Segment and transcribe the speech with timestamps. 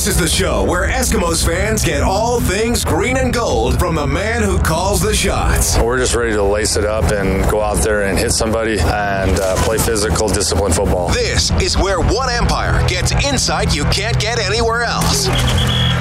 [0.00, 4.06] This is the show where Eskimos fans get all things green and gold from the
[4.06, 5.78] man who calls the shots.
[5.78, 9.38] We're just ready to lace it up and go out there and hit somebody and
[9.38, 11.10] uh, play physical, disciplined football.
[11.10, 15.28] This is where one empire gets insight you can't get anywhere else.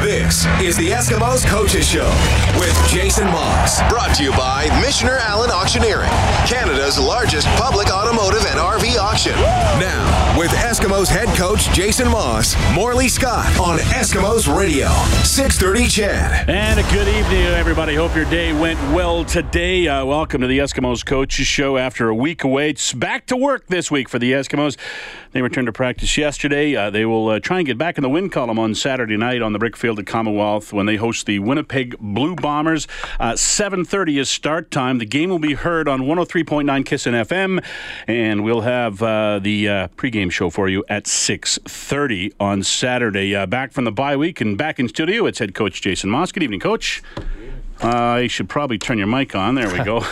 [0.01, 2.07] This is the Eskimos Coaches Show
[2.57, 3.81] with Jason Maas.
[3.89, 6.09] Brought to you by Michener Allen Auctioneering,
[6.47, 9.33] Canada's largest public automotive and RV auction.
[9.33, 14.87] Now, with Eskimos head coach Jason Maas, Morley Scott on Eskimos Radio,
[15.25, 16.49] 630 CHED.
[16.49, 17.95] And a good evening, everybody.
[17.95, 19.89] Hope your day went well today.
[19.89, 22.69] Uh, welcome to the Eskimos Coaches Show after a week away.
[22.69, 24.77] It's back to work this week for the Eskimos.
[25.31, 26.75] They returned to practice yesterday.
[26.75, 29.43] Uh, they will uh, try and get back in the win column on Saturday night
[29.43, 32.87] on the Brickfield at Commonwealth when they host the Winnipeg Blue Bombers.
[33.19, 34.97] Uh, 7.30 is start time.
[34.97, 37.63] The game will be heard on 103.9 Kissin FM,
[38.07, 43.35] and we'll have uh, the uh, pregame show for you at 6.30 on Saturday.
[43.35, 46.31] Uh, back from the bye week and back in studio, it's head coach Jason Maas.
[46.31, 47.03] Good evening, coach.
[47.81, 49.55] Uh, you should probably turn your mic on.
[49.55, 50.03] There we go.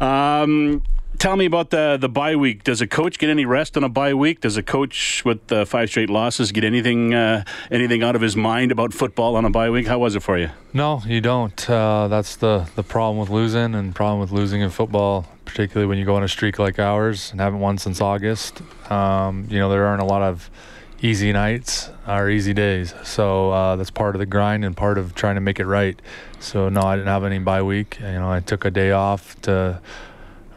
[0.04, 0.82] um,
[1.20, 2.64] tell me about the the bye week.
[2.64, 4.40] Does a coach get any rest on a bye week?
[4.40, 8.34] Does a coach with uh, five straight losses get anything uh, anything out of his
[8.34, 9.86] mind about football on a bye week?
[9.86, 10.50] How was it for you?
[10.72, 11.70] No, you don't.
[11.70, 15.98] Uh, that's the the problem with losing, and problem with losing in football, particularly when
[15.98, 18.62] you go on a streak like ours and haven't won since August.
[18.90, 20.50] Um, you know there aren't a lot of
[21.02, 25.14] easy nights or easy days, so uh, that's part of the grind and part of
[25.14, 26.00] trying to make it right.
[26.40, 27.98] So no, I didn't have any bye week.
[28.00, 29.80] You know, I took a day off to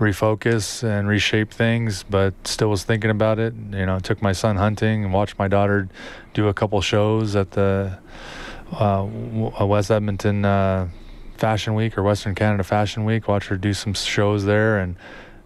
[0.03, 3.53] refocus and reshape things, but still was thinking about it.
[3.71, 5.89] You know, took my son hunting and watched my daughter
[6.33, 7.97] do a couple shows at the
[8.71, 9.07] uh,
[9.61, 10.89] West Edmonton uh,
[11.37, 13.27] Fashion Week or Western Canada Fashion Week.
[13.27, 14.95] Watched her do some shows there and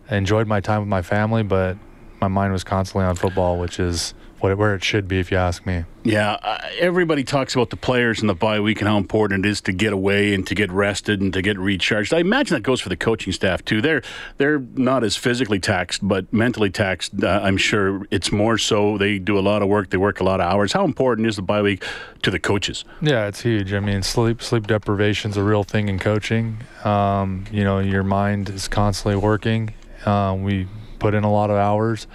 [0.09, 1.77] enjoyed my time with my family, but
[2.19, 5.37] my mind was constantly on football, which is what where it should be, if you
[5.37, 5.85] ask me.
[6.03, 9.49] Yeah, uh, everybody talks about the players in the bye week and how important it
[9.49, 12.13] is to get away and to get rested and to get recharged.
[12.13, 13.81] I imagine that goes for the coaching staff too.
[13.81, 14.01] They're
[14.37, 17.23] they're not as physically taxed, but mentally taxed.
[17.23, 18.97] Uh, I'm sure it's more so.
[18.97, 19.89] They do a lot of work.
[19.89, 20.71] They work a lot of hours.
[20.71, 21.83] How important is the bye week
[22.21, 22.85] to the coaches?
[23.01, 23.73] Yeah, it's huge.
[23.73, 26.59] I mean, sleep sleep deprivation is a real thing in coaching.
[26.85, 29.73] Um, you know, your mind is constantly working.
[30.05, 30.67] Uh, we
[30.99, 32.07] put in a lot of hours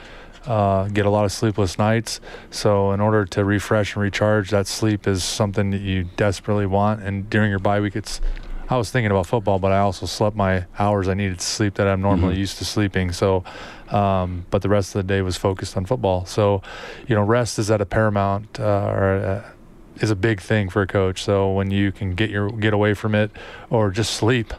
[0.47, 2.21] uh, get a lot of sleepless nights.
[2.51, 7.03] So, in order to refresh and recharge, that sleep is something that you desperately want.
[7.03, 8.21] And during your bye week, it's
[8.69, 11.75] I was thinking about football, but I also slept my hours I needed to sleep
[11.75, 12.41] that I'm normally mm-hmm.
[12.41, 13.13] used to sleeping.
[13.13, 13.45] So,
[13.89, 16.25] um, but the rest of the day was focused on football.
[16.25, 16.63] So,
[17.07, 18.65] you know, rest is at a paramount uh,
[18.95, 19.51] or uh,
[20.01, 21.23] is a big thing for a coach.
[21.23, 23.31] So when you can get your get away from it
[23.69, 24.55] or just sleep,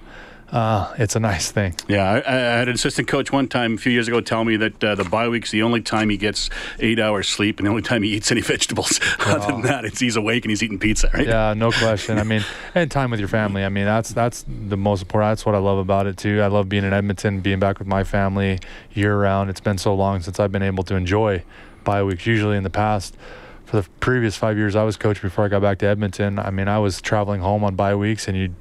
[0.53, 1.73] uh, it's a nice thing.
[1.87, 4.55] Yeah, I, I, had an assistant coach one time a few years ago tell me
[4.57, 7.71] that uh, the bye week's the only time he gets eight hours sleep and the
[7.71, 8.99] only time he eats any vegetables.
[9.19, 11.25] Other than that, it's he's awake and he's eating pizza, right?
[11.25, 12.19] Yeah, no question.
[12.19, 13.65] I mean, and time with your family.
[13.65, 15.31] I mean, that's that's the most important.
[15.31, 16.39] That's what I love about it too.
[16.41, 18.59] I love being in Edmonton, being back with my family
[18.93, 19.49] year round.
[19.49, 21.43] It's been so long since I've been able to enjoy
[21.83, 22.27] bye weeks.
[22.27, 23.17] Usually in the past
[23.65, 26.51] for the previous five years I was coach before I got back to Edmonton, I
[26.51, 28.53] mean, I was traveling home on bye weeks and you'd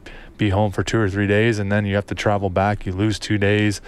[0.43, 2.85] be home for two or three days and then you have to travel back.
[2.85, 3.81] You lose two days.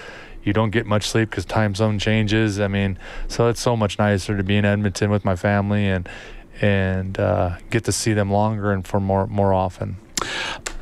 [0.44, 2.60] You don't get much sleep because time zone changes.
[2.60, 2.98] I mean,
[3.28, 6.08] so it's so much nicer to be in Edmonton with my family and
[6.60, 9.96] and uh, get to see them longer and for more more often.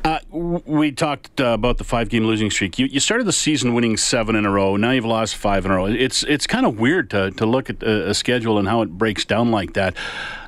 [0.05, 2.77] Uh, we talked uh, about the five-game losing streak.
[2.77, 4.75] You, you, started the season winning seven in a row.
[4.75, 5.85] Now you've lost five in a row.
[5.85, 8.89] It's it's kind of weird to, to look at a, a, schedule and how it
[8.89, 9.95] breaks down like that.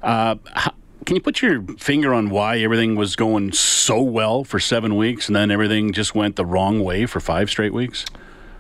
[0.04, 0.74] Uh, how,
[1.06, 5.28] can you put your finger on why everything was going so well for seven weeks
[5.28, 8.06] and then everything just went the wrong way for five straight weeks?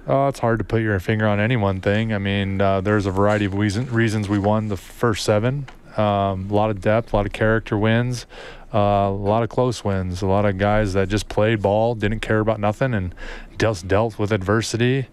[0.07, 2.13] Oh, it's hard to put your finger on any one thing.
[2.13, 5.67] I mean, uh, there's a variety of reason, reasons we won the first seven.
[5.97, 8.27] Um, a lot of depth, a lot of character wins,
[8.73, 12.19] uh, a lot of close wins, a lot of guys that just played ball, didn't
[12.19, 13.15] care about nothing, and
[13.57, 15.07] just dealt with adversity.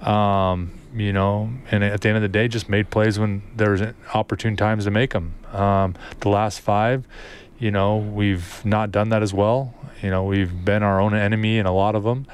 [0.00, 3.70] Um, you know, and at the end of the day, just made plays when there
[3.70, 3.82] was
[4.14, 5.34] opportune times to make them.
[5.52, 7.06] Um, the last five,
[7.58, 9.74] you know, we've not done that as well.
[10.02, 12.26] You know, we've been our own enemy in a lot of them.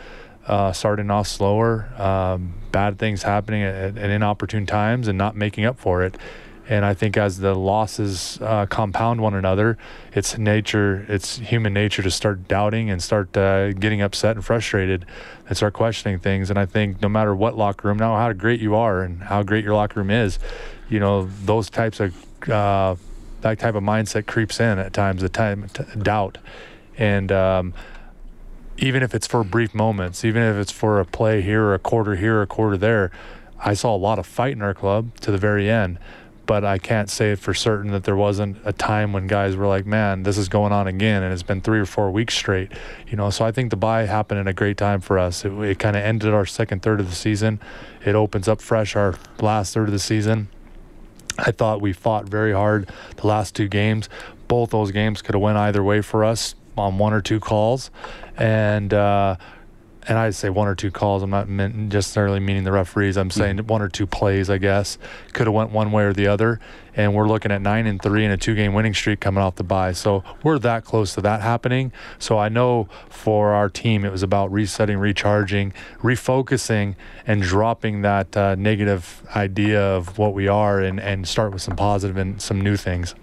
[0.47, 5.65] Uh, starting off slower, um, bad things happening at, at, inopportune times, and not making
[5.65, 6.17] up for it.
[6.67, 9.77] And I think as the losses uh, compound one another,
[10.15, 15.05] it's nature, it's human nature to start doubting and start uh, getting upset and frustrated
[15.47, 16.49] and start questioning things.
[16.49, 19.43] And I think no matter what locker room, now how great you are and how
[19.43, 20.39] great your locker room is,
[20.89, 22.15] you know, those types of,
[22.49, 22.97] uh,
[23.43, 26.39] that type of mindset creeps in at times, the time, t- doubt.
[26.97, 27.75] And, um,
[28.79, 31.79] even if it's for brief moments, even if it's for a play here, or a
[31.79, 33.13] quarter here, or a quarter there,
[33.65, 35.99] I saw a lot of fight in our club to the very end
[36.47, 39.87] but I can't say for certain that there wasn't a time when guys were like,
[39.87, 42.73] "Man, this is going on again," and it's been three or four weeks straight.
[43.09, 45.45] You know, so I think the bye happened in a great time for us.
[45.45, 47.61] It, it kind of ended our second third of the season.
[48.05, 50.49] It opens up fresh our last third of the season.
[51.39, 54.09] I thought we fought very hard the last two games.
[54.47, 57.91] Both those games could have went either way for us on one or two calls,
[58.37, 59.37] and uh,
[60.07, 61.23] and I say one or two calls.
[61.23, 63.17] I'm not necessarily meaning the referees.
[63.17, 63.67] I'm saying mm-hmm.
[63.67, 64.51] one or two plays.
[64.51, 64.99] I guess
[65.33, 66.61] could have went one way or the other.
[66.97, 69.65] And we're looking at nine and three and a two-game winning streak coming off the
[69.65, 69.91] bye.
[69.93, 71.91] So we're that close to that happening.
[72.21, 75.73] So I know for our team, it was about resetting, recharging,
[76.03, 76.95] refocusing,
[77.27, 81.75] and dropping that uh, negative idea of what we are, and and start with some
[81.75, 83.17] positive and some new things.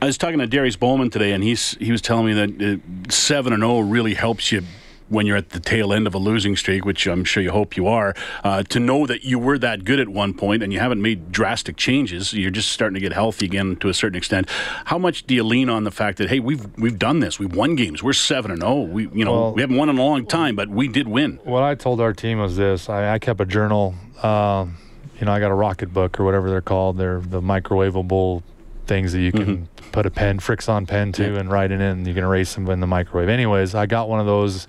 [0.00, 3.10] I was talking to Darius Bowman today, and he's he was telling me that uh,
[3.10, 4.62] seven and zero oh really helps you
[5.08, 7.76] when you're at the tail end of a losing streak, which I'm sure you hope
[7.76, 8.14] you are,
[8.44, 11.32] uh, to know that you were that good at one point and you haven't made
[11.32, 12.32] drastic changes.
[12.32, 14.48] You're just starting to get healthy again to a certain extent.
[14.86, 17.54] How much do you lean on the fact that hey, we've we've done this, we've
[17.54, 18.72] won games, we're seven and zero.
[18.72, 18.82] Oh.
[18.82, 21.38] We you know well, we haven't won in a long time, but we did win.
[21.44, 23.94] What I told our team was this: I, I kept a journal.
[24.22, 24.76] Um,
[25.18, 26.98] you know, I got a rocket book or whatever they're called.
[26.98, 28.42] They're the microwavable
[28.86, 29.90] things that you can mm-hmm.
[29.90, 31.38] put a pen, Frixion pen to, yeah.
[31.38, 32.04] and write it in.
[32.04, 33.28] You can erase them in the microwave.
[33.28, 34.66] Anyways, I got one of those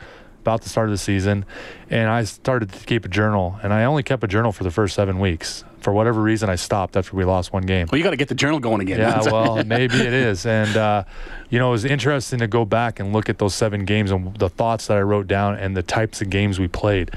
[0.48, 1.44] about the start of the season,
[1.90, 3.60] and I started to keep a journal.
[3.62, 5.66] And I only kept a journal for the first seven weeks.
[5.82, 7.88] For whatever reason, I stopped after we lost one game.
[7.92, 9.00] Well, you got to get the journal going again.
[9.00, 10.46] Yeah, well, maybe it is.
[10.46, 11.04] And uh,
[11.50, 14.38] you know, it was interesting to go back and look at those seven games and
[14.38, 17.12] the thoughts that I wrote down and the types of games we played.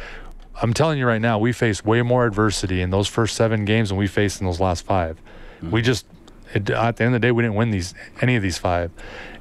[0.60, 3.90] I'm telling you right now, we faced way more adversity in those first seven games
[3.90, 5.70] than we faced in those last 5 mm-hmm.
[5.70, 6.04] We just
[6.54, 8.90] it, at the end of the day, we didn't win these any of these five,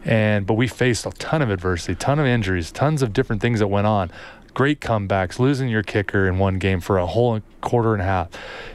[0.05, 3.59] and but we faced a ton of adversity, ton of injuries, tons of different things
[3.59, 4.11] that went on.
[4.53, 8.29] Great comebacks, losing your kicker in one game for a whole quarter and a half.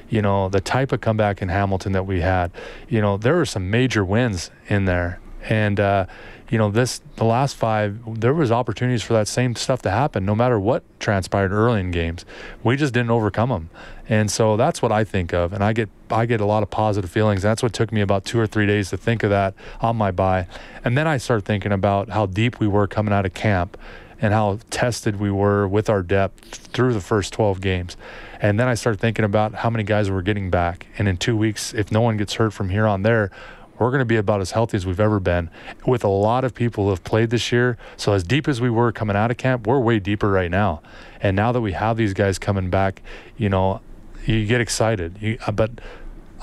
[0.09, 2.51] You know the type of comeback in Hamilton that we had.
[2.89, 6.07] You know there were some major wins in there, and uh,
[6.55, 10.25] you know this the last five there was opportunities for that same stuff to happen
[10.25, 12.25] no matter what transpired early in games.
[12.63, 13.71] We just didn't overcome them
[14.09, 16.71] and so that's what I think of and I get I get a lot of
[16.71, 17.43] positive feelings.
[17.43, 20.13] That's what took me about two or three days to think of that on my
[20.13, 20.47] bye,
[20.85, 23.77] and then I start thinking about how deep we were coming out of camp
[24.21, 27.97] and how tested we were with our depth through the first 12 games.
[28.41, 30.87] And then I start thinking about how many guys were getting back.
[30.99, 33.33] And in two weeks if no one gets hurt from here on there
[33.79, 35.51] we're going to be about as healthy as we've ever been
[35.87, 37.77] with a lot of people who have played this year.
[37.97, 40.83] So, as deep as we were coming out of camp, we're way deeper right now.
[41.21, 43.03] And now that we have these guys coming back,
[43.37, 43.81] you know,
[44.27, 45.19] you get excited.
[45.21, 45.71] You, uh, but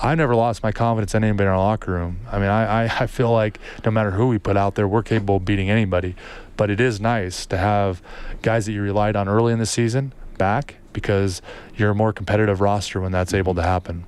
[0.00, 2.20] I never lost my confidence in anybody in our locker room.
[2.30, 5.02] I mean, I, I, I feel like no matter who we put out there, we're
[5.02, 6.16] capable of beating anybody.
[6.56, 8.02] But it is nice to have
[8.42, 11.40] guys that you relied on early in the season back because
[11.76, 14.04] you're a more competitive roster when that's able to happen.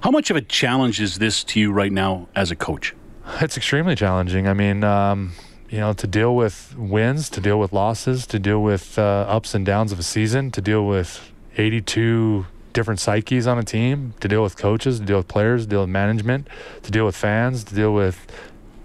[0.00, 2.94] How much of a challenge is this to you right now as a coach?
[3.40, 4.48] It's extremely challenging.
[4.48, 5.32] I mean, um,
[5.70, 9.54] you know, to deal with wins, to deal with losses, to deal with uh, ups
[9.54, 14.28] and downs of a season, to deal with 82 different psyches on a team, to
[14.28, 16.48] deal with coaches, to deal with players, to deal with management,
[16.82, 18.26] to deal with fans, to deal with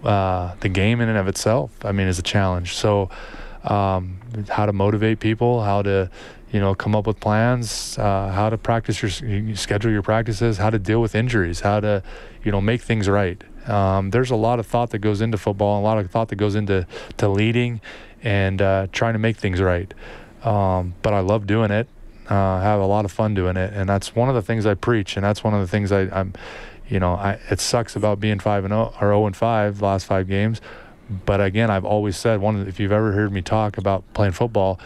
[0.04, 1.70] uh, the game in and of itself.
[1.84, 2.74] I mean, is a challenge.
[2.74, 3.10] So,
[3.64, 6.10] um, how to motivate people, how to
[6.52, 10.56] you know, come up with plans, uh, how to practice your, you schedule your practices,
[10.58, 12.02] how to deal with injuries, how to,
[12.42, 13.42] you know, make things right.
[13.68, 16.36] Um, there's a lot of thought that goes into football, a lot of thought that
[16.36, 16.86] goes into
[17.18, 17.80] to leading
[18.22, 19.92] and uh, trying to make things right.
[20.42, 21.86] Um, but I love doing it.
[22.30, 24.66] Uh, I have a lot of fun doing it, and that's one of the things
[24.66, 26.34] I preach, and that's one of the things I, I'm,
[26.88, 29.80] you know, I, it sucks about being five and zero oh, or zero and five
[29.80, 30.60] last five games.
[31.24, 32.66] But again, I've always said one.
[32.68, 34.78] If you've ever heard me talk about playing football,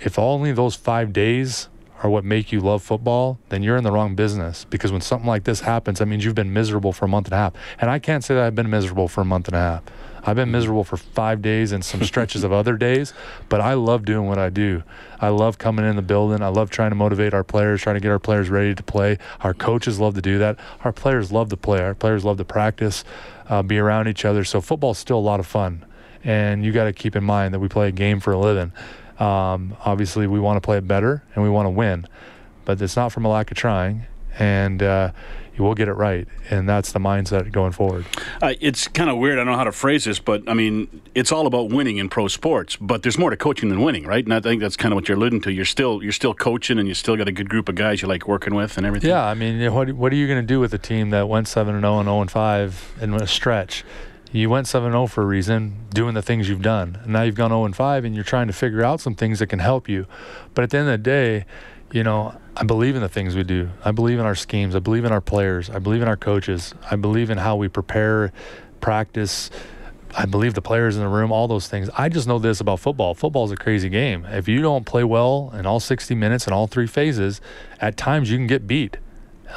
[0.00, 1.68] if only those five days
[2.02, 4.66] are what make you love football, then you're in the wrong business.
[4.68, 7.34] Because when something like this happens, that means you've been miserable for a month and
[7.34, 7.54] a half.
[7.80, 9.82] And I can't say that I've been miserable for a month and a half.
[10.28, 13.14] I've been miserable for five days and some stretches of other days,
[13.48, 14.82] but I love doing what I do.
[15.20, 16.42] I love coming in the building.
[16.42, 19.18] I love trying to motivate our players, trying to get our players ready to play.
[19.40, 20.58] Our coaches love to do that.
[20.84, 21.80] Our players love to play.
[21.80, 23.04] Our players love to practice,
[23.48, 24.44] uh, be around each other.
[24.44, 25.84] So football's still a lot of fun.
[26.24, 28.72] And you got to keep in mind that we play a game for a living.
[29.18, 32.06] Um, obviously, we want to play it better and we want to win,
[32.64, 34.06] but it's not from a lack of trying.
[34.38, 35.12] And uh,
[35.56, 38.04] you will get it right, and that's the mindset going forward.
[38.42, 39.38] Uh, it's kind of weird.
[39.38, 42.10] I don't know how to phrase this, but I mean, it's all about winning in
[42.10, 42.76] pro sports.
[42.76, 44.22] But there's more to coaching than winning, right?
[44.22, 45.52] And I think that's kind of what you're alluding to.
[45.52, 48.08] You're still you're still coaching, and you still got a good group of guys you
[48.08, 49.08] like working with, and everything.
[49.08, 51.48] Yeah, I mean, what what are you going to do with a team that went
[51.48, 53.82] seven and zero and zero and five in a stretch?
[54.38, 57.50] You went 7-0 for a reason doing the things you've done and now you've gone
[57.50, 60.06] 0 and 5 and you're trying to figure out some things that can help you
[60.54, 61.44] but at the end of the day
[61.92, 63.68] you know I believe in the things we do.
[63.84, 64.74] I believe in our schemes.
[64.74, 65.68] I believe in our players.
[65.68, 66.74] I believe in our coaches.
[66.90, 68.32] I believe in how we prepare,
[68.80, 69.50] practice.
[70.16, 71.90] I believe the players in the room, all those things.
[71.98, 73.12] I just know this about football.
[73.12, 74.24] Football is a crazy game.
[74.24, 77.42] If you don't play well in all 60 minutes and all three phases,
[77.78, 78.96] at times you can get beat.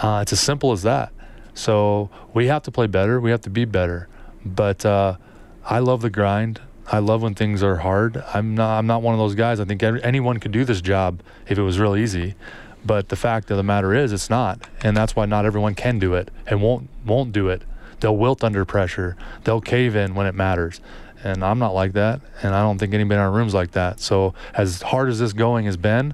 [0.02, 1.14] Uh, it's as simple as that.
[1.54, 3.22] So we have to play better.
[3.22, 4.10] We have to be better.
[4.46, 5.18] But uh,
[5.66, 6.62] I love the grind.
[6.92, 8.24] I love when things are hard.
[8.34, 8.78] I'm not.
[8.78, 9.60] I'm not one of those guys.
[9.60, 12.36] I think anyone could do this job if it was real easy.
[12.84, 16.00] But the fact of the matter is, it's not, and that's why not everyone can
[16.00, 17.64] do it and won't won't do it.
[18.00, 19.18] They'll wilt under pressure.
[19.44, 20.80] They'll cave in when it matters.
[21.22, 24.00] And I'm not like that, and I don't think anybody in our room's like that.
[24.00, 26.14] So as hard as this going has been,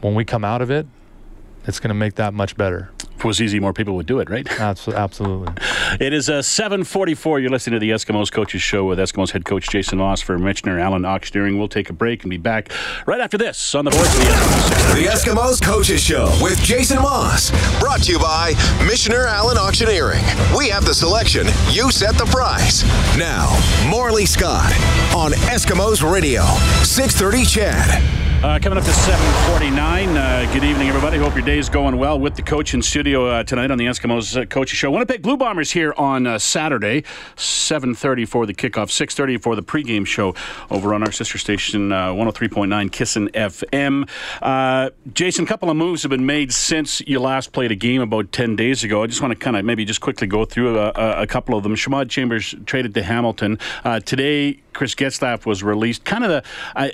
[0.00, 0.86] when we come out of it,
[1.66, 2.92] it's going to make that much better.
[3.22, 4.44] If it was easy, more people would do it, right?
[4.96, 5.54] Absolutely.
[6.00, 7.38] it is uh, 744.
[7.38, 10.80] You're listening to the Eskimos Coaches Show with Eskimos head coach Jason Maas for Michener
[10.80, 11.56] Allen Auctioneering.
[11.56, 12.72] We'll take a break and be back
[13.06, 14.94] right after this on the voice of the Eskimos.
[14.96, 17.52] The Eskimos Coaches Show with Jason Maas.
[17.78, 20.24] Brought to you by Michener Allen Auctioneering.
[20.58, 21.46] We have the selection.
[21.70, 22.82] You set the price.
[23.16, 23.56] Now,
[23.88, 24.72] Morley Scott
[25.14, 26.42] on Eskimos Radio.
[26.82, 28.21] 630 CHED.
[28.42, 30.16] Uh, coming up to 749.
[30.16, 31.16] Uh, good evening, everybody.
[31.16, 33.86] Hope your day is going well with the coach in studio uh, tonight on the
[33.86, 34.90] Eskimos uh, Coach Show.
[34.90, 37.02] Winnipeg Blue Bombers here on uh, Saturday,
[37.36, 40.34] 7.30 for the kickoff, 6.30 for the pregame show
[40.72, 44.08] over on our sister station, uh, 103.9 Kissin' FM.
[45.14, 48.32] Jason, a couple of moves have been made since you last played a game about
[48.32, 49.04] 10 days ago.
[49.04, 50.90] I just want to kind of maybe just quickly go through a,
[51.22, 51.76] a, couple of them.
[51.76, 53.60] Shamawd Chambers traded to Hamilton.
[54.04, 56.04] today, Chris Getzlaf was released.
[56.04, 56.42] Kind of the...
[56.74, 56.90] I,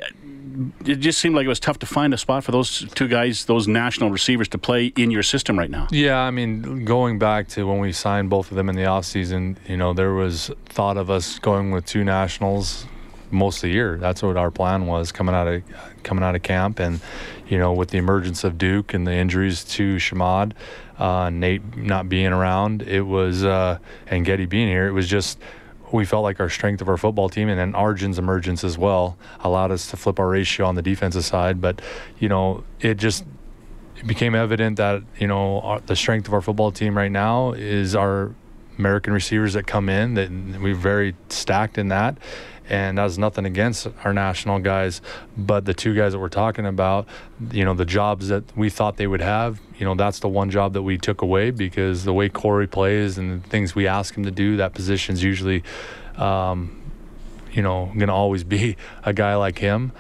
[0.85, 3.45] it just seemed like it was tough to find a spot for those two guys,
[3.45, 5.87] those national receivers, to play in your system right now.
[5.91, 9.57] Yeah, I mean, going back to when we signed both of them in the offseason,
[9.69, 12.87] you know, there was thought of us going with two nationals
[13.31, 13.99] most of the year.
[13.99, 15.63] That's what our plan was coming out of
[16.03, 17.01] coming out of camp, and
[17.47, 20.53] you know, with the emergence of Duke and the injuries to Shamawd,
[20.99, 25.39] uh, Nate not being around, it was uh, and Getty being here, it was just
[25.93, 29.17] we felt like our strength of our football team and then Arjun's emergence as well
[29.41, 31.61] allowed us to flip our ratio on the defensive side.
[31.61, 31.81] But,
[32.19, 33.25] you know, it just
[33.97, 37.53] it became evident that, you know, our, the strength of our football team right now
[37.53, 38.33] is our
[38.79, 40.31] American receivers that come in, that
[40.61, 42.19] we're very stacked in that
[42.69, 45.01] and that's nothing against our national guys,
[45.37, 47.07] but the two guys that we're talking about,
[47.51, 50.51] you know, the jobs that we thought they would have, you know, that's the one
[50.51, 54.15] job that we took away because the way Corey plays and the things we ask
[54.15, 55.63] him to do, that position's usually,
[56.17, 56.83] um,
[57.53, 59.93] you know, going to always be a guy like him.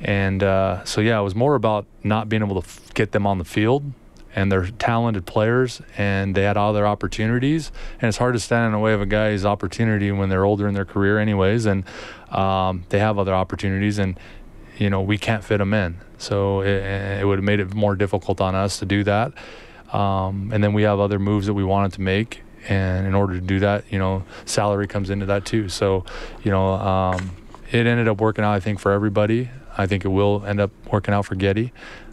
[0.00, 3.26] And uh, so, yeah, it was more about not being able to f- get them
[3.26, 3.92] on the field
[4.36, 7.72] and they're talented players and they had all their opportunities.
[8.00, 10.68] And it's hard to stand in the way of a guy's opportunity when they're older
[10.68, 11.84] in their career anyways and
[12.30, 14.20] um, they have other opportunities and
[14.76, 15.96] you know we can't fit them in.
[16.18, 16.82] So it,
[17.20, 19.32] it would have made it more difficult on us to do that.
[19.90, 23.34] Um, and then we have other moves that we wanted to make and in order
[23.34, 25.70] to do that you know salary comes into that too.
[25.70, 26.04] So
[26.42, 27.30] you know um,
[27.72, 29.48] it ended up working out i think for everybody.
[29.78, 31.72] I think it will end up working out for getty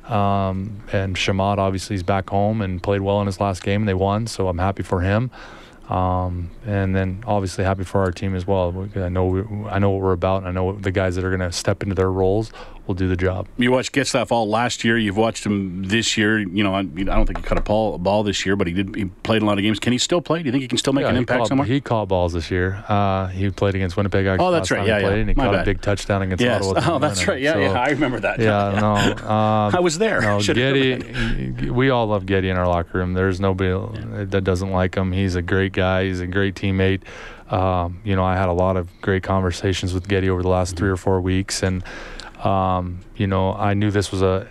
[0.10, 3.89] um, and Shamawd obviously is back home and played well in his last game and
[3.89, 5.31] they won, so I'm happy for him.
[5.89, 8.89] Um, and then obviously happy for our team as well.
[8.95, 10.45] I know we, I know what we're about.
[10.45, 12.51] I know the guys that are going to step into their roles
[12.88, 13.48] will do the job.
[13.58, 14.98] You watched Getzlaf all last year.
[14.98, 16.40] You've watched him this year.
[16.40, 18.68] You know, I, I don't think he caught a ball, a ball, this year, but
[18.68, 18.96] he did.
[18.96, 19.80] He played a lot of games.
[19.80, 20.40] Can he still play?
[20.40, 21.68] Do you think he can still make yeah, an impact somewhere?
[21.68, 22.84] He caught balls this year.
[22.88, 24.25] Uh, he played against Winnipeg.
[24.40, 24.88] Oh, that's right.
[24.88, 25.10] Yeah, yeah.
[25.10, 25.62] And he My caught bad.
[25.62, 26.66] a big touchdown against yes.
[26.66, 26.94] Ottawa.
[26.94, 27.42] Oh, that's right.
[27.42, 27.72] Yeah, so, yeah.
[27.72, 28.40] I remember that.
[28.40, 28.80] Yeah, yeah.
[28.80, 29.28] no.
[29.28, 30.22] Um, I was there.
[30.22, 31.70] No, Getty.
[31.72, 33.13] we all love Getty in our locker room.
[33.13, 34.25] There's nobody yeah.
[34.25, 35.12] that doesn't like him.
[35.12, 36.06] He's a great guy.
[36.06, 37.02] He's a great teammate.
[37.50, 40.75] Um, you know, I had a lot of great conversations with Getty over the last
[40.75, 41.84] three or four weeks, and
[42.43, 44.47] um, you know, I knew this was a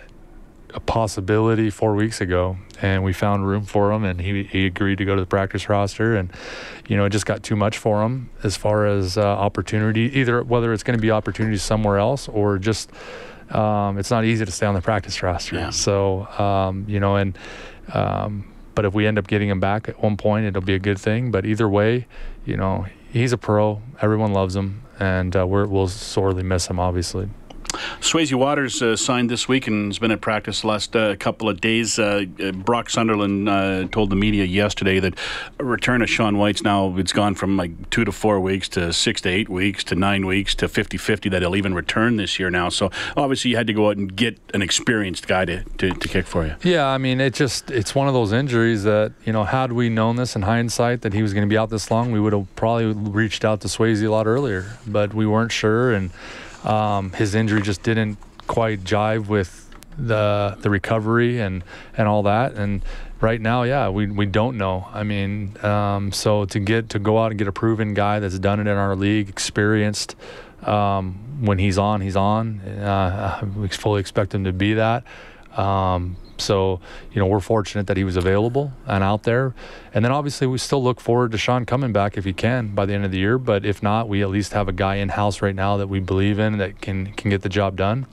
[0.73, 4.97] a possibility four weeks ago, and we found room for him, and he he agreed
[4.97, 6.31] to go to the practice roster, and
[6.87, 10.43] you know, it just got too much for him as far as uh, opportunity, either
[10.43, 12.91] whether it's going to be opportunities somewhere else or just.
[13.49, 15.57] Um, it's not easy to stay on the practice roster.
[15.57, 15.69] Yeah.
[15.69, 17.37] So, um, you know, and
[17.93, 20.79] um, but if we end up getting him back at one point, it'll be a
[20.79, 21.29] good thing.
[21.29, 22.07] But either way,
[22.45, 23.81] you know, he's a pro.
[24.01, 27.29] Everyone loves him, and uh, we will sorely miss him, obviously.
[27.99, 31.49] Swayze Waters uh, signed this week and has been at practice the last uh, couple
[31.49, 31.99] of days.
[31.99, 35.17] Uh, Brock Sunderland uh, told the media yesterday that
[35.59, 38.93] a return of Sean Whyte's now it's gone from like two to four weeks to
[38.93, 42.49] six to eight weeks to nine weeks to 50-50 that he'll even return this year
[42.49, 42.69] now.
[42.69, 46.07] So obviously you had to go out and get an experienced guy to, to, to
[46.07, 46.55] kick for you.
[46.63, 49.89] Yeah, I mean it just it's one of those injuries that you know had we
[49.89, 52.33] known this in hindsight that he was going to be out this long, we would
[52.33, 56.11] have probably reached out to Swayze a lot earlier, but we weren't sure and.
[56.63, 58.17] Um, his injury just didn't
[58.47, 59.59] quite jive with
[59.97, 61.63] the the recovery and
[61.97, 62.53] and all that.
[62.53, 62.83] And
[63.21, 64.87] right now, yeah, we we don't know.
[64.93, 68.39] I mean, um, so to get to go out and get a proven guy that's
[68.39, 70.15] done it in our league, experienced.
[70.63, 72.61] Um, when he's on, he's on.
[72.61, 75.03] Uh, we fully expect him to be that.
[75.57, 76.79] Um, so,
[77.11, 79.55] you know, we're fortunate that he was available and out there.
[79.93, 82.85] And then obviously we still look forward to Sean coming back if he can by
[82.85, 83.37] the end of the year.
[83.37, 85.99] But if not, we at least have a guy in house right now that we
[85.99, 88.05] believe in that can can get the job done.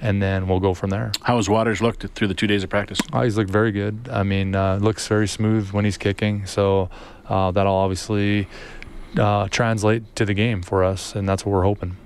[0.00, 1.12] And then we'll go from there.
[1.22, 2.98] How has Waters looked through the two days of practice?
[3.12, 4.08] Oh, he's looked very good.
[4.10, 6.44] I mean, uh, looks very smooth when he's kicking.
[6.44, 6.90] So
[7.28, 8.48] uh, that'll obviously
[9.16, 11.96] uh, translate to the game for us, and that's what we're hoping.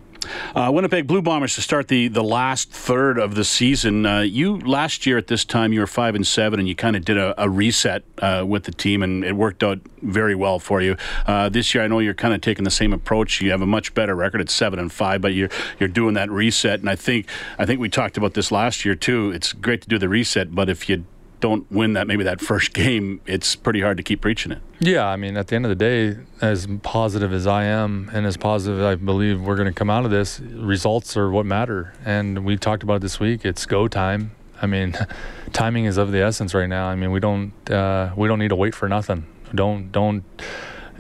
[0.55, 4.07] Uh, Winnipeg Blue Bombers to start the, the last third of the season.
[4.07, 6.97] Uh, you last year at this time you were five and seven, and you kind
[6.97, 10.59] of did a, a reset uh, with the team, and it worked out very well
[10.59, 10.97] for you.
[11.27, 13.41] Uh, this year, I know you're kind of taking the same approach.
[13.41, 16.31] You have a much better record at seven and five, but you're you're doing that
[16.31, 17.29] reset, and I think
[17.59, 19.31] I think we talked about this last year too.
[19.35, 21.05] It's great to do the reset, but if you
[21.41, 24.59] don't win that maybe that first game, it's pretty hard to keep preaching it.
[24.79, 28.27] Yeah, I mean, at the end of the day, as positive as I am and
[28.27, 31.95] as positive I believe we're going to come out of this, results are what matter.
[32.05, 33.45] And we talked about it this week.
[33.45, 34.33] It's go time.
[34.61, 34.97] I mean,
[35.53, 36.87] timing is of the essence right now.
[36.87, 39.27] I mean, we don't uh, we don't need to wait for nothing.
[39.55, 40.25] Don't don't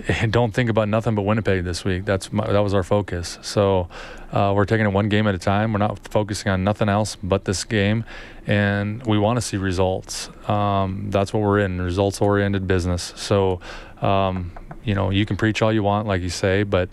[0.31, 2.05] don't think about nothing but Winnipeg this week.
[2.05, 3.39] That's my, that was our focus.
[3.43, 3.89] So
[4.33, 5.73] uh, we're taking it one game at a time.
[5.73, 8.05] We're not focusing on nothing else but this game,
[8.47, 10.29] and we want to see results.
[10.49, 13.13] Um, that's what we're in, results-oriented business.
[13.17, 13.61] So
[14.03, 14.53] um,
[14.85, 16.89] you know, you can preach all you want, like you say, but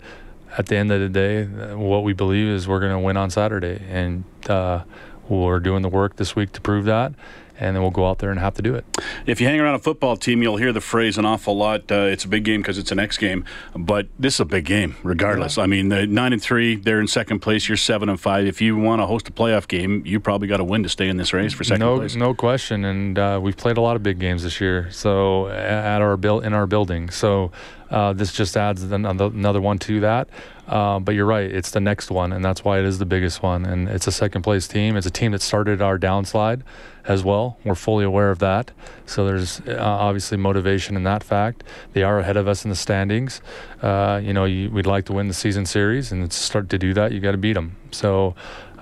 [0.56, 1.44] at the end of the day,
[1.74, 4.84] what we believe is we're going to win on Saturday, and uh,
[5.28, 7.12] we're doing the work this week to prove that
[7.58, 8.84] and then we'll go out there and have to do it.
[9.26, 11.90] If you hang around a football team, you'll hear the phrase an awful lot.
[11.90, 13.44] Uh, it's a big game because it's an X game,
[13.76, 15.56] but this is a big game regardless.
[15.56, 15.64] Yeah.
[15.64, 17.68] I mean, nine and three, they're in second place.
[17.68, 18.46] You're seven and five.
[18.46, 21.08] If you want to host a playoff game, you probably got to win to stay
[21.08, 22.16] in this race for second no, place.
[22.16, 24.90] No question, and uh, we've played a lot of big games this year.
[24.90, 27.52] So at our build in our building, so
[27.94, 30.28] uh, this just adds another, one to that.
[30.66, 33.40] Uh, but you're right, it's the next one, and that's why it is the biggest
[33.40, 33.64] one.
[33.64, 34.96] And it's a second place team.
[34.96, 36.62] It's a team that started our downslide
[37.04, 37.56] as well.
[37.64, 38.72] We're fully aware of that.
[39.06, 41.62] So there's uh, obviously motivation in that fact.
[41.92, 43.40] They are ahead of us in the standings.
[43.80, 46.78] Uh, you know, you, we'd like to win the season series, and to start to
[46.78, 47.76] do that, you got to beat them.
[47.92, 48.34] So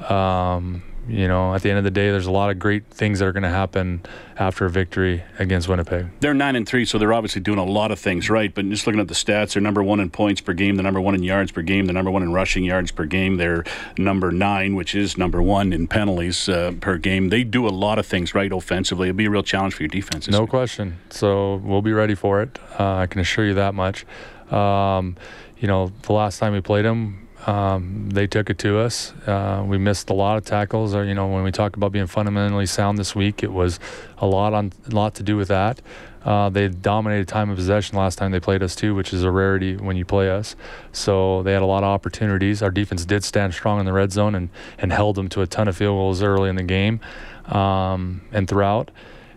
[0.09, 3.19] um, you know, at the end of the day, there's a lot of great things
[3.19, 4.03] that are going to happen
[4.38, 6.07] after a victory against Winnipeg.
[6.21, 8.55] They're nine and three, so they're obviously doing a lot of things right.
[8.55, 11.01] But just looking at the stats, they're number one in points per game, the number
[11.01, 13.37] one in yards per game, the number one in rushing yards per game.
[13.37, 13.65] They're
[13.99, 17.31] number nine, which is number one in penalties uh, per game.
[17.31, 19.09] They do a lot of things right offensively.
[19.09, 20.29] It'll be a real challenge for your defense.
[20.29, 20.99] No question.
[21.11, 22.59] So we'll be ready for it.
[22.79, 24.07] Uh, I can assure you that much.
[24.51, 25.17] Um,
[25.59, 29.12] you know, the last time we played them, um, they took it to us.
[29.26, 30.94] Uh, we missed a lot of tackles.
[30.94, 33.81] Or, you know, when we talk about being fundamentally sound this week, it was
[34.18, 35.81] a lot on lot to do with that.
[36.24, 39.31] Uh, they dominated time of possession last time they played us too, which is a
[39.31, 40.55] rarity when you play us.
[40.92, 42.62] So they had a lot of opportunities.
[42.62, 45.46] Our defense did stand strong in the red zone and, and held them to a
[45.48, 47.00] ton of field goals early in the game
[47.46, 48.92] um, and throughout.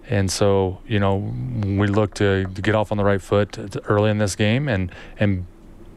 [0.07, 4.11] And so, you know, we look to, to get off on the right foot early
[4.11, 5.47] in this game and and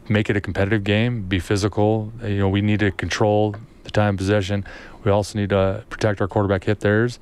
[0.09, 2.11] make it a competitive game, be physical.
[2.23, 4.65] You know, we need to control the time possession.
[5.03, 7.19] We also need to protect our quarterback hit theirs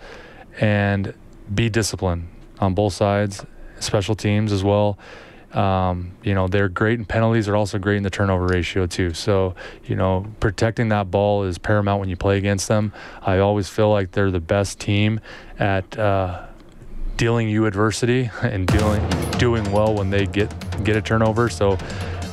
[0.60, 1.14] and
[1.54, 2.28] be disciplined
[2.60, 3.46] on both sides,
[3.80, 4.98] special teams as well.
[5.54, 7.46] Um, you know, they're great in penalties.
[7.46, 9.14] They're also great in the turnover ratio too.
[9.14, 12.92] So, you know, protecting that ball is paramount when you play against them.
[13.22, 15.22] I always feel like they're the best team
[15.58, 16.46] at uh,
[17.16, 21.50] dealing you adversity and dealing doing well when they get get a turnover.
[21.50, 21.78] So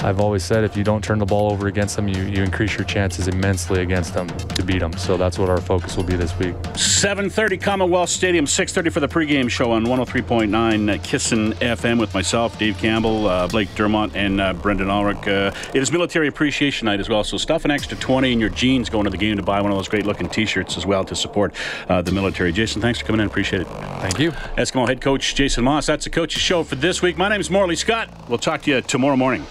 [0.05, 2.77] I've always said if you don't turn the ball over against them, you, you increase
[2.77, 4.93] your chances immensely against them to beat them.
[4.99, 6.55] So that's what our focus will be this week.
[6.75, 12.77] 7:30 Commonwealth Stadium, 6:30 for the pregame show on 103.9 Kissin FM with myself, Dave
[12.77, 15.27] Campbell, uh, Blake Dermott, and uh, Brendan Ulrich.
[15.27, 18.51] Uh, it is Military Appreciation Night as well, so stuff an extra 20 in your
[18.51, 21.17] jeans going to the game to buy one of those great-looking T-shirts as well to
[21.17, 21.55] support
[21.89, 22.53] uh, the military.
[22.53, 23.27] Jason, thanks for coming in.
[23.27, 23.69] Appreciate it.
[24.03, 24.33] Thank you.
[24.59, 25.87] Eskimo head coach Jason Maas.
[25.87, 27.17] That's the coach's show for this week.
[27.17, 28.11] My name is Morley Scott.
[28.29, 29.47] We'll talk to you tomorrow morning.